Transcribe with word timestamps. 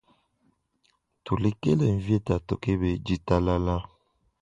Tulekela 1.23 1.85
mvita 1.97 2.35
tukeba 2.47 2.89
ditalala. 3.05 3.75